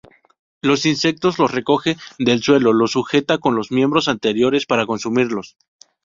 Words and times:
Los 0.63 0.87
insectos 0.87 1.37
los 1.37 1.51
recoge 1.51 1.95
del 2.17 2.41
suelo, 2.41 2.73
los 2.73 2.93
sujeta 2.93 3.37
con 3.37 3.55
los 3.55 3.69
miembros 3.71 4.07
anteriores 4.07 4.65
para 4.65 4.87
consumirlos. 4.87 5.57